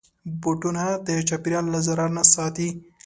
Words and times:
بوټونه 0.41 0.83
د 1.07 1.09
چاپېریال 1.27 1.65
له 1.73 1.79
ضرر 1.87 2.09
نه 2.17 2.23
ساتي. 2.33 2.69